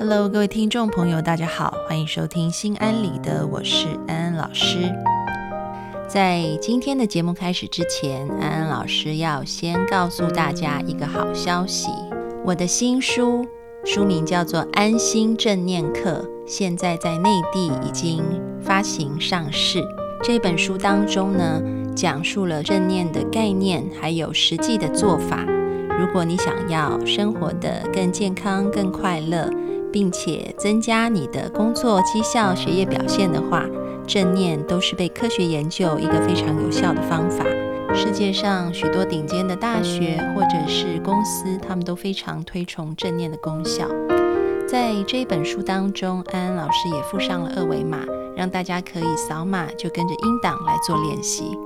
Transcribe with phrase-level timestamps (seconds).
[0.00, 4.94] Hello，各位听众朋友，大家好，欢迎收听心安理得，我是安安老师。
[6.06, 11.88] 在今天的节目开始之前，安安老师要先告诉大家一个好消息：
[12.44, 13.44] 我的新书
[13.84, 18.22] 书名叫做《安心正念课》，现在在内地已经
[18.62, 19.82] 发行上市。
[20.22, 21.60] 这本书当中呢，
[21.96, 25.44] 讲述了正念的概念，还有实际的做法。
[25.98, 29.50] 如果你想要生活的更健康、更快乐，
[29.98, 33.64] 并且增加你的工作绩效、学业表现的话，
[34.06, 37.44] 正念都是被科学研究一个非常有效的方法。
[37.92, 43.88] 世界上许多顶尖的大学或者是公司，他们都非常推崇正念的功效。
[44.68, 47.98] 在这一本书当中，安安老师也附上了二维码，
[48.36, 51.58] 让大家可以扫码就跟着音档来做练习。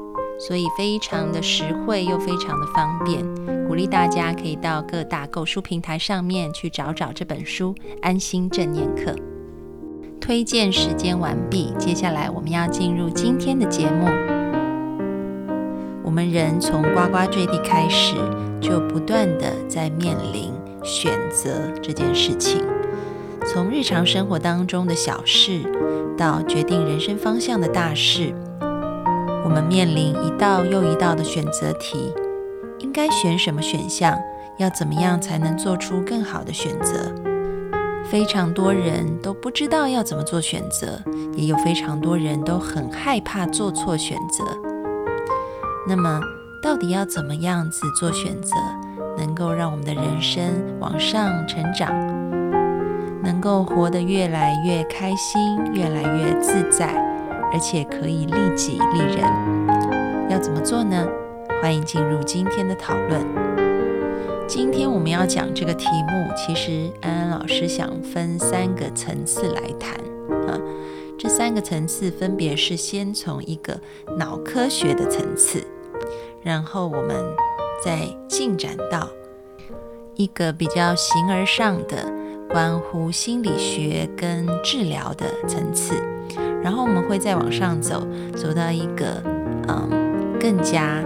[0.49, 3.25] 所以非常的实惠又非常的方便，
[3.69, 9.13] 鼓励大家可以到各大购书平台上面去找找这本书《安心正念课》。
[10.21, 14.09] 推荐时间完毕，接下来我们要进入今天的节目。
[16.03, 18.17] 我们人从呱呱坠地开始，
[18.61, 22.61] 就不断的在面临选择这件事情，
[23.47, 25.61] 从日常生活当中的小事，
[26.19, 28.35] 到决定人生方向的大事。
[29.45, 32.13] 我们面临一道又一道的选择题，
[32.79, 34.19] 应该选什么选项？
[34.59, 37.13] 要怎么样才能做出更好的选择？
[38.05, 41.01] 非常多人都不知道要怎么做选择，
[41.35, 44.45] 也有非常多人都很害怕做错选择。
[45.89, 46.21] 那么，
[46.63, 48.55] 到底要怎么样子做选择，
[49.17, 50.45] 能够让我们的人生
[50.79, 51.91] 往上成长，
[53.23, 56.93] 能够活得越来越开心，越来越自在？
[57.53, 59.21] 而且可以利己利人，
[60.31, 61.07] 要怎么做呢？
[61.61, 63.21] 欢迎进入今天的讨论。
[64.49, 69.95] 今天我们要讲这个题目，其实安安老师想分三个层次来谈
[70.49, 70.59] 啊。
[71.19, 73.79] 这三个层次分别是先从一个
[74.19, 75.63] 脑科学的层次，
[76.43, 77.17] 然后我们
[77.85, 79.09] 再进展到
[80.15, 82.11] 一个比较形而上的
[82.49, 85.95] 关乎心理学跟治疗的层次。
[86.63, 88.07] 然后我们会再往上走，
[88.37, 89.21] 走到一个
[89.69, 91.03] 嗯更加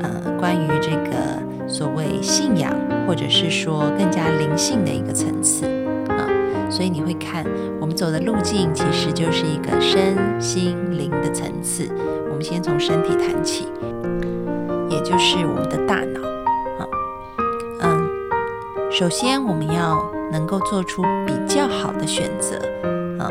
[0.00, 2.74] 呃关于这个所谓信仰，
[3.06, 5.64] 或者是说更加灵性的一个层次
[6.08, 6.26] 啊。
[6.68, 7.44] 所以你会看
[7.80, 11.88] 我们走的路径其实就是一个身心灵的层次。
[12.28, 13.68] 我们先从身体谈起，
[14.88, 16.20] 也就是我们的大脑
[16.78, 16.86] 啊。
[17.82, 18.08] 嗯，
[18.90, 20.02] 首先我们要
[20.32, 22.56] 能够做出比较好的选择
[23.22, 23.30] 啊。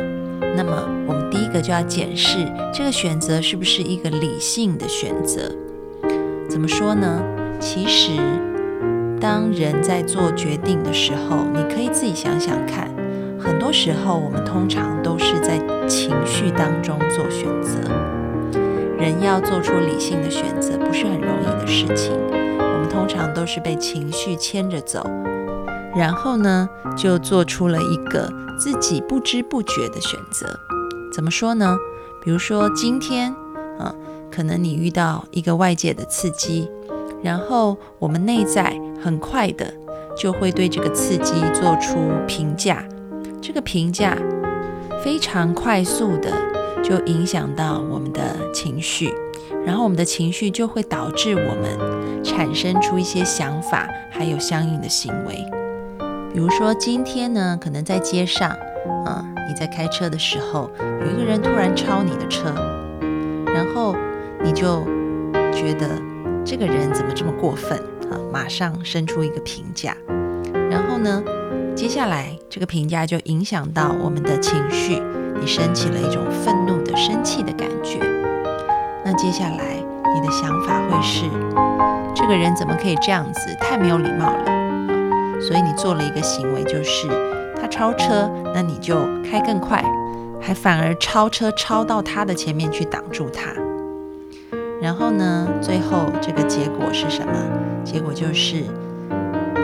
[0.55, 1.28] 那么我们。
[1.49, 5.51] 一个就要检视这个选择是不是一个理性的选择。
[6.47, 7.23] 怎么说呢？
[7.59, 8.11] 其实，
[9.19, 12.88] 当人在做决定的时候，你可以自己想想看，
[13.39, 15.57] 很多时候我们通常都是在
[15.88, 17.79] 情绪当中做选择。
[18.99, 22.13] 人要做出理性的选择，不是很容易的事情。
[22.31, 25.03] 我们通常都是被情绪牵着走，
[25.95, 30.47] 然后呢，就做出了一个自己不知不觉的选择。
[31.19, 31.78] 怎么说呢？
[32.24, 33.30] 比如说今天，
[33.78, 33.94] 啊，
[34.31, 36.72] 可能你遇到一个外界的刺激，
[37.22, 39.66] 然后我们内在很快的
[40.18, 42.85] 就会对这个刺激做出评价，
[43.41, 44.18] 这个评价
[45.03, 46.31] 非常快速的
[46.81, 48.22] 就影响到我们的
[48.53, 49.13] 情绪，
[49.66, 55.36] 然后我们的情绪就会导致我们产生出一些想法，还有相应的行为。
[56.34, 58.51] 比如说今天呢，可能在街上，
[59.06, 59.25] 啊。
[59.49, 60.69] 你在开车的时候，
[61.01, 62.53] 有一个人突然超你的车，
[63.47, 63.95] 然后
[64.43, 64.85] 你就
[65.51, 65.89] 觉得
[66.45, 67.75] 这个人怎么这么过分
[68.11, 68.13] 啊？
[68.31, 69.97] 马上生出一个评价，
[70.69, 71.23] 然后呢，
[71.75, 75.01] 接下来这个评价就影响到我们的情绪，
[75.41, 77.97] 你升起了一种愤怒的、生气的感觉。
[79.03, 79.83] 那接下来
[80.13, 81.25] 你的想法会是，
[82.13, 83.49] 这个人怎么可以这样子？
[83.59, 84.45] 太没有礼貌了。
[85.41, 87.07] 所以你做了一个行为，就是。
[87.69, 89.83] 超车，那你就开更快，
[90.42, 93.51] 还反而超车超到他的前面去挡住他。
[94.81, 97.31] 然后呢，最后这个结果是什么？
[97.83, 98.63] 结果就是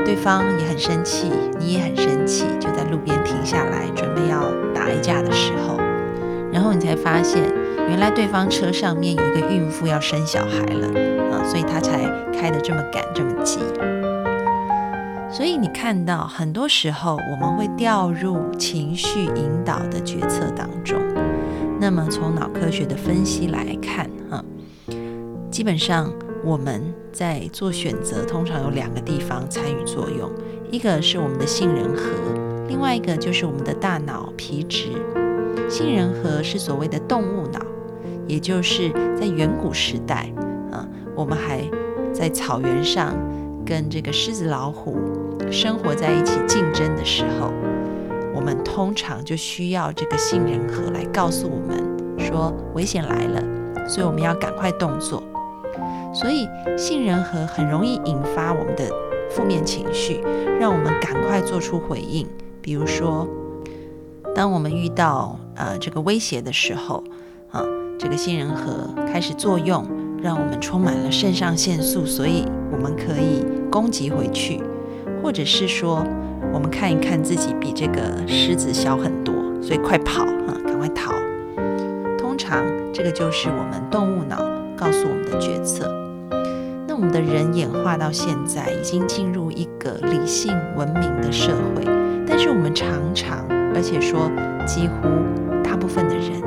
[0.03, 5.77] 对方也很生气，你也很生气，就在路边停下来准备要打一架的时候，
[6.51, 7.41] 然后你才发现，
[7.87, 10.87] 原来对方车上面有一个孕妇要生小孩了
[11.31, 11.99] 啊，所以他才
[12.37, 13.59] 开得这么赶这么急。
[15.35, 20.97] 所以你看到，很多时候我们会掉入情绪引导的决策当中。
[21.77, 24.41] 那么从脑科学的分析来看，哈，
[25.51, 26.09] 基本上
[26.41, 30.31] 我们在做选择，通常有两个地方参与作用，
[30.71, 32.05] 一个是我们的杏仁核，
[32.69, 34.87] 另外一个就是我们的大脑皮质。
[35.67, 37.59] 杏仁核是所谓的动物脑，
[38.25, 38.89] 也就是
[39.19, 40.31] 在远古时代
[40.71, 41.61] 啊，我们还
[42.13, 43.13] 在草原上
[43.65, 44.95] 跟这个狮子、老虎
[45.51, 47.51] 生活在一起竞争的时候，
[48.33, 51.83] 我们通常就需要这个杏仁核来告诉我们
[52.19, 53.43] 说危险来了，
[53.87, 55.21] 所以我们要赶快动作。
[56.13, 56.47] 所以
[56.77, 58.89] 杏仁核很容易引发我们的
[59.29, 60.21] 负面情绪，
[60.59, 62.27] 让我们赶快做出回应，
[62.61, 63.27] 比如说。
[64.33, 67.01] 当我们遇到呃这个威胁的时候，
[67.51, 67.63] 啊，
[67.97, 69.87] 这个杏仁核开始作用，
[70.21, 74.61] 让我们充满了肾上腺素，所以我们可以攻击回去，
[75.25, 76.05] 或者是说，
[76.53, 81.13] 我们看一看自己比这个狮子小很多，所以快跑啊，赶快逃。
[82.15, 82.63] 通常
[82.93, 84.37] 这个就是我们动物脑
[84.77, 85.91] 告诉我们的决策。
[86.87, 91.83] 那我们的人演化到现在，已经进入一个理性文明的社会，
[92.27, 93.43] 但是我们常常。
[93.73, 94.29] 而且说，
[94.63, 95.09] 几乎
[95.63, 96.39] 大部分的人，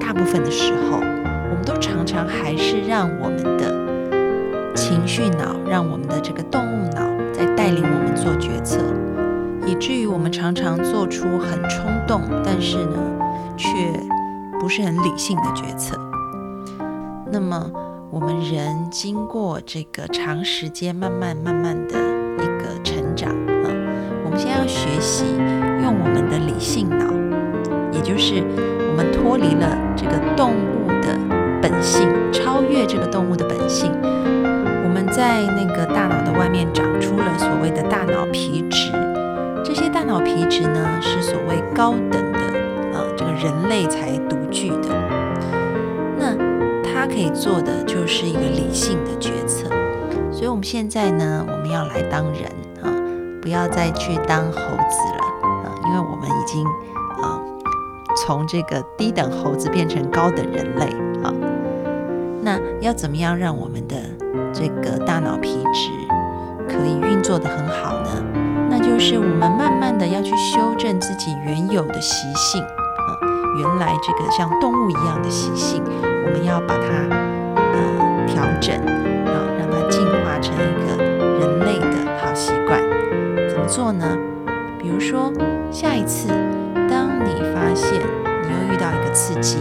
[0.00, 7.11] 大部分的时候，我们都常常还是让我们的情绪脑，让我们的这个动物脑
[7.42, 8.78] 在带领我们做决策，
[9.66, 12.96] 以至于我们常常做出很冲动，但是呢，
[13.56, 13.68] 却
[14.60, 15.98] 不是很理性的决策。
[17.32, 17.68] 那么，
[18.12, 21.98] 我们人经过这个长时间慢慢慢慢的
[22.38, 23.66] 一个成长啊，
[24.24, 25.24] 我们现在要学习。
[25.82, 27.12] 用我们的理性脑，
[27.90, 28.40] 也就是
[28.88, 31.18] 我们脱离了这个动物的
[31.60, 33.90] 本性，超越这个动物的本性。
[34.84, 36.86] 我们在那个大脑的外面长
[38.42, 38.90] 皮质，
[39.64, 42.40] 这些大脑皮质呢是所谓高等的，
[42.92, 44.88] 呃，这个人类才独具的。
[46.18, 46.34] 那
[46.82, 49.68] 它可以做的就是一个理性的决策。
[50.32, 52.42] 所以，我们现在呢，我们要来当人
[52.82, 52.90] 啊，
[53.40, 55.22] 不要再去当猴子了
[55.62, 55.70] 啊。
[55.86, 56.66] 因为我们已经
[57.22, 57.38] 啊，
[58.26, 60.86] 从这个低等猴子变成高等人类
[61.22, 61.32] 啊，
[62.42, 63.94] 那要怎么样让我们的
[64.52, 65.90] 这个大脑皮质
[66.68, 68.01] 可以运作的很好？
[69.04, 73.18] 是我们慢慢的要去修正自己原有的习性啊，
[73.58, 75.82] 原来这个像动物一样的习性，
[76.24, 77.16] 我们要把它
[77.56, 78.76] 呃调整
[79.26, 82.80] 啊，让它进化成一个人类的好习惯。
[83.50, 84.06] 怎么做呢？
[84.78, 85.32] 比如说，
[85.72, 86.28] 下一次
[86.88, 89.58] 当你发现你又遇到一个刺激，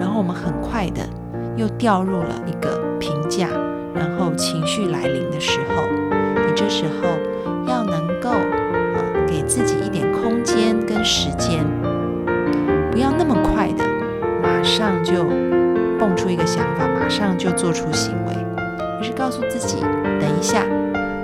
[0.00, 1.08] 然后我们很快的
[1.56, 3.46] 又掉入了一个评价，
[3.94, 5.84] 然后情绪来临的时候，
[6.44, 7.08] 你这时候
[9.46, 11.64] 自己一点空间跟时间，
[12.90, 13.84] 不要那么快的
[14.42, 15.24] 马上就
[15.98, 18.34] 蹦出一个想法，马上就做出行为，
[18.98, 19.80] 而是告诉自己，
[20.18, 20.64] 等一下，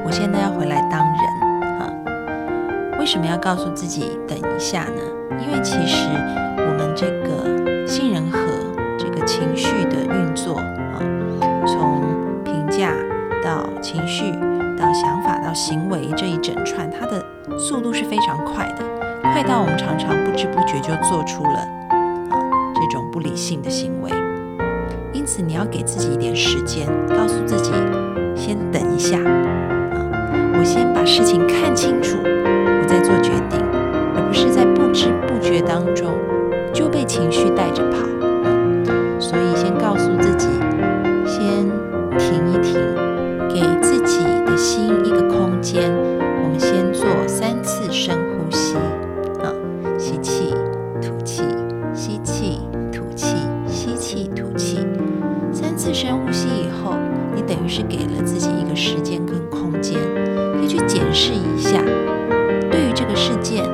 [0.04, 1.92] 我现在要回来当人啊。
[2.98, 5.02] 为什么要告诉自己等一下呢？
[5.40, 6.08] 因为其实
[6.58, 8.38] 我们这个杏仁核
[8.98, 11.00] 这个情绪的运作啊，
[11.66, 12.02] 从
[12.44, 12.92] 评价
[13.42, 14.32] 到情绪
[15.54, 17.24] 行为这一整串，它的
[17.58, 18.84] 速度是非常快的，
[19.22, 21.58] 快到我们常常不知不觉就做出了
[21.90, 22.36] 啊
[22.74, 24.10] 这种不理性的行为。
[25.12, 27.72] 因此，你要给自己一点时间，告诉自己
[28.34, 32.16] 先等一下啊，我先把事情看清楚。
[32.22, 33.60] 我再做决定，
[34.16, 36.14] 而不是在不知不觉当中
[36.72, 37.98] 就被情绪带着跑。
[39.20, 40.48] 所以，先告诉自己，
[41.26, 41.68] 先
[42.18, 42.74] 停一停，
[43.48, 45.19] 给自己的心一个
[45.60, 45.92] 间。
[46.42, 48.76] 我们先做三次深呼吸，
[49.42, 49.52] 啊，
[49.98, 50.54] 吸气，
[51.00, 51.42] 吐气，
[51.94, 52.60] 吸气，
[52.92, 53.36] 吐气，
[53.66, 54.86] 吸气，吐气。
[55.52, 56.94] 三次深呼吸以后，
[57.34, 59.98] 你等于是给了自己一个时间跟空间，
[60.58, 61.78] 可以去检视一下。
[62.70, 63.64] 对于这个事件，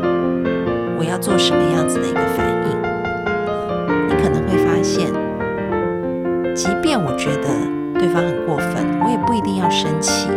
[0.98, 2.76] 我要做什么样子的一个反应？
[4.08, 5.12] 你可能会发现，
[6.54, 7.48] 即便我觉得
[7.98, 10.28] 对方很过分，我也不一定要生气。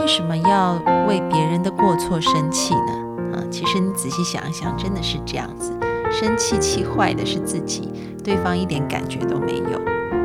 [0.00, 3.36] 为什么要为别人的过错生气呢？
[3.36, 5.72] 啊，其实你仔细想一想，真的是这样子，
[6.10, 7.92] 生气气坏的是自己，
[8.24, 9.80] 对方一点感觉都没有。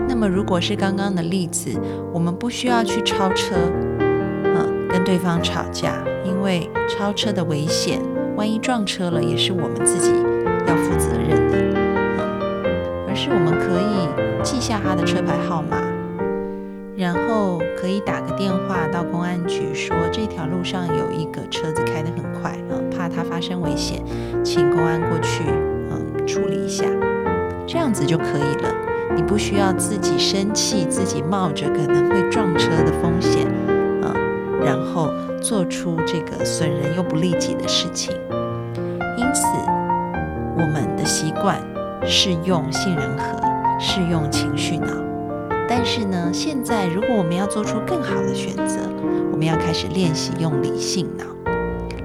[0.08, 1.78] 那么，如果是刚刚的例子，
[2.14, 3.56] 我们不需要去超车，
[4.56, 5.94] 啊，跟对方吵架。
[6.24, 8.02] 因为超车的危险，
[8.36, 10.10] 万一撞车了，也是我们自己
[10.68, 11.80] 要负责任的
[12.18, 12.24] 啊。
[13.08, 15.78] 而是我们可以记下他的车牌号码，
[16.96, 24.04] 然后可以打个电话到公安局，说这条路上有一个车子开得很快啊，怕他发生危险，
[24.44, 25.44] 请公安过去
[25.92, 26.84] 嗯处理一下，
[27.68, 28.74] 这样子就可以了。
[29.16, 33.46] 你不需要自己生气，自己冒着可能会撞车的风险
[34.02, 34.12] 啊，
[34.60, 35.12] 然后。
[35.40, 38.12] 做出这个损人又不利己的事情。
[39.16, 39.46] 因此，
[40.58, 41.62] 我们的习惯
[42.04, 43.40] 是用杏仁核，
[43.80, 44.88] 是用情绪脑。
[45.68, 48.80] 但是呢，现在如果我们要做出更好的选择，
[49.32, 51.26] 我们要开始练习用理性脑。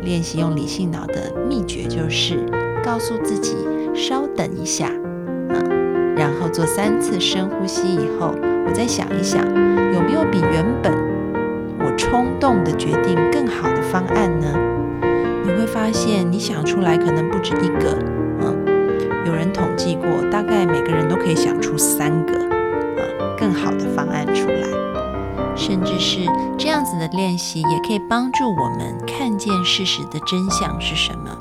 [0.02, 2.44] 练习用理性脑的秘诀就是
[2.82, 3.54] 告诉自己
[3.94, 4.90] 稍等一下，
[5.50, 8.34] 嗯，然后做三次深呼吸以后，
[8.66, 9.40] 我再想一想
[9.92, 10.90] 有没有比原本
[11.78, 14.46] 我冲动的决定更好的方案呢？
[15.44, 17.98] 你会发现你想出来可能不止一个，
[18.40, 18.56] 嗯，
[19.26, 22.32] 有人统计过，大概每个人都可以想出三个，
[23.40, 24.68] 更好的方案出来。
[25.56, 26.20] 甚至是
[26.56, 31.36] 这样子的练习，也可以帮助我们看见事实的真相是什么。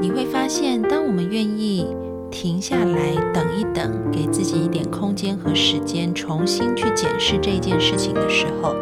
[0.00, 1.94] 你会发现，当我们愿意
[2.30, 8.74] 停下来等一等，给自己一点空间和时间，重新去检视这件事情的时候，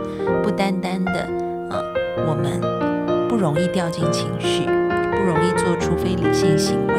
[0.43, 1.13] 不单单的
[1.71, 1.83] 啊，
[2.29, 2.61] 我们
[3.29, 6.95] 不容易掉进情绪，不容易做出非理性行为，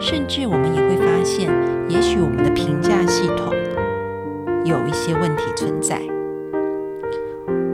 [0.00, 1.50] 甚至我们也会发现，
[1.88, 3.52] 也许我们的评价系统
[4.70, 6.00] 有一些问题存在。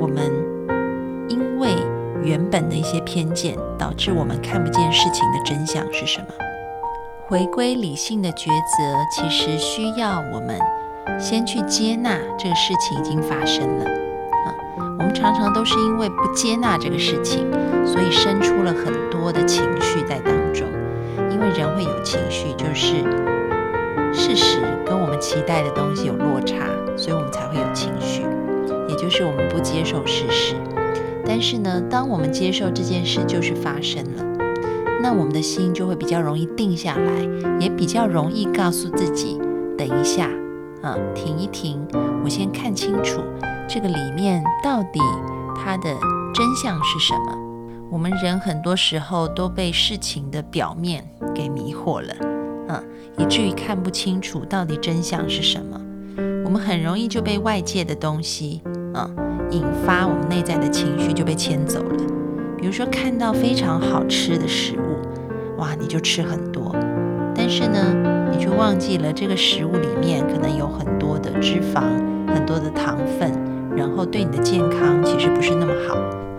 [0.00, 0.32] 我们
[1.28, 1.74] 因为
[2.22, 6.26] 原本的一些偏见，导致我们看不见事情的真相是什么。
[7.26, 10.58] 回归理性的抉择，其实需要我们
[11.20, 13.84] 先去接纳这个事情已经发生了。
[13.84, 14.54] 啊，
[14.98, 17.46] 我们常常都是因为不接纳这个事情，
[17.84, 20.66] 所以生出了很多的情绪在当中。
[21.30, 23.02] 因为人会有情绪，就是
[24.16, 28.22] 事实跟我们期待的东西有落差，所以我们才会有情绪。
[28.88, 30.54] 也就是我们不接受事实，
[31.26, 34.24] 但是呢，当我们接受这件事就是发生了，
[35.02, 39.38] 那我们的心就会比较容易定下来，也比较容易告诉自己，
[39.76, 40.30] 等一下，
[40.82, 41.86] 啊，停一停，
[42.24, 43.20] 我先看清楚
[43.68, 44.98] 这个里面到底
[45.54, 45.90] 它的
[46.32, 47.36] 真相是什么。
[47.90, 51.04] 我们人很多时候都被事情的表面
[51.34, 52.14] 给迷惑了，
[52.68, 52.82] 啊，
[53.16, 55.80] 以至于看不清楚到底真相是什么。
[56.44, 58.62] 我们很容易就被外界的东西。
[58.94, 59.10] 啊，
[59.50, 62.04] 引发我们内在的情绪就被牵走了。
[62.56, 66.74] 比如说，看到非常好吃的食物，哇，你就吃很多。
[67.34, 71.82] 但是呢，你却忘记了这个食物里面可能有很多的脂肪、
[72.26, 73.30] 很多的糖分，
[73.76, 75.96] 然后对你的健康其实不是那么好。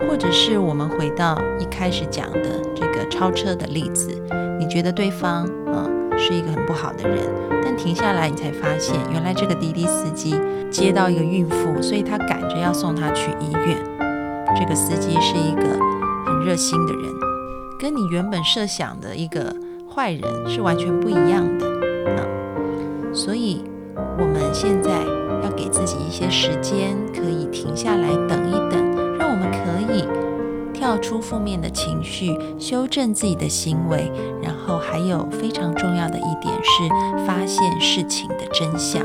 [0.08, 4.10] 或者是我们回到一开始讲的这个超车的例子，
[4.58, 5.48] 你觉得对方？
[6.18, 7.18] 是一个很不好的人，
[7.62, 10.34] 但停下来，你才发现，原来这个滴滴司机
[10.70, 13.78] 接到一个孕妇，所以他赶着要送她去医院。
[14.56, 15.78] 这个司机是一个
[16.26, 17.04] 很热心的人，
[17.78, 19.54] 跟你原本设想的一个
[19.94, 21.66] 坏人是完全不一样的
[22.16, 22.26] 啊。
[23.12, 23.62] 所以，
[24.18, 24.90] 我们现在
[25.44, 28.87] 要给自己一些时间，可以停下来等一等，
[30.88, 34.10] 跳出负面的情绪，修正自己的行为，
[34.42, 39.04] 然后还有非常重要的一点是发现事情的真相。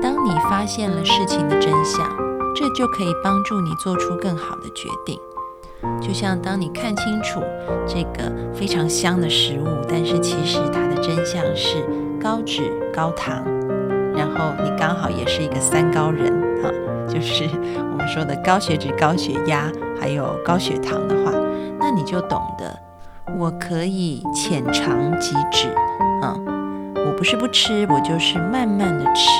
[0.00, 2.08] 当你发现了事情的真相，
[2.54, 5.18] 这就可以帮助你做出更好的决定。
[6.00, 7.40] 就像当你看清楚
[7.84, 11.84] 这个非常香的食物，但是其实它的真相是
[12.22, 12.62] 高脂
[12.94, 13.44] 高糖，
[14.14, 16.32] 然后你刚好也是一个三高人
[16.62, 16.70] 啊，
[17.08, 19.68] 就是我们说的高血脂、高血压。
[20.00, 21.32] 还有高血糖的话，
[21.78, 22.78] 那你就懂得，
[23.38, 25.68] 我可以浅尝即止，
[26.22, 29.30] 嗯，我不是不吃，我就是慢慢的吃，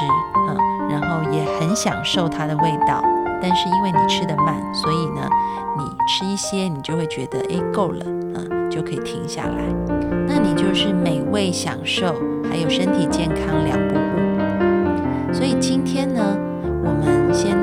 [0.48, 3.02] 嗯，然后也很享受它的味道。
[3.40, 5.28] 但是因为你吃的慢，所以呢，
[5.78, 9.62] 你吃一些，你就会觉得，哎，够了，嗯，就可以停下来。
[10.26, 12.16] 那你就是美味享受，
[12.50, 15.32] 还有身体健康两不误。
[15.32, 16.20] 所以今天呢，
[16.84, 17.62] 我们先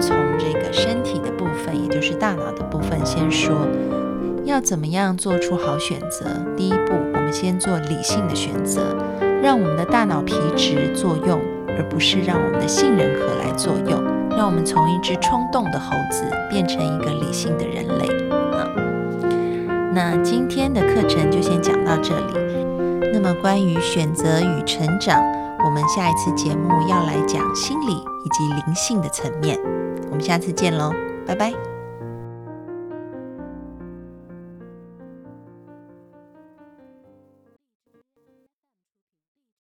[4.55, 6.25] 要怎么样做出好选择？
[6.55, 8.95] 第一步，我们先做理性的选择，
[9.43, 11.41] 让我们的大脑皮质作用，
[11.77, 18.71] 而不是让我们的杏仁核来作用，让我们从一只冲动的猴子变成一个理性的人类啊。
[19.93, 23.09] 那今天的课程就先讲到这里。
[23.11, 25.21] 那么关于选择与成长，
[25.65, 27.91] 我们下一次节目要来讲心理
[28.23, 29.59] 以及灵性的层面。
[30.09, 30.93] 我们下次见喽，
[31.27, 31.74] 拜拜。